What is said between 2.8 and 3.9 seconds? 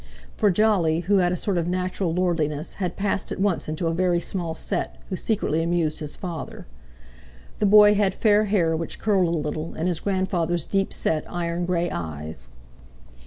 had passed at once into